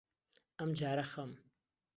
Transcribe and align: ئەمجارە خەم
ئەمجارە 0.59 1.05
خەم 1.13 1.31